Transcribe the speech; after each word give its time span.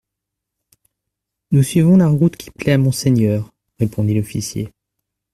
Nous 1.51 1.61
suivons 1.61 1.95
la 1.97 2.07
route 2.07 2.35
qu'il 2.35 2.51
plaît 2.53 2.71
à 2.71 2.77
Monseigneur, 2.79 3.53
répondit 3.79 4.15
l'officier. 4.15 4.71